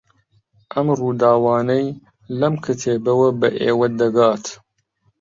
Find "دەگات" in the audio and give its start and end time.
3.99-4.45